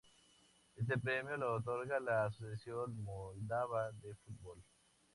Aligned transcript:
Este 0.77 0.97
premio 0.97 1.37
lo 1.37 1.53
otorga 1.57 1.99
la 1.99 2.25
Asociación 2.25 3.03
Moldava 3.03 3.91
de 3.91 4.15
Fútbol. 4.15 4.57